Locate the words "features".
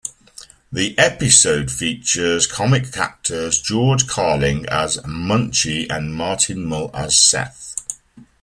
1.69-2.47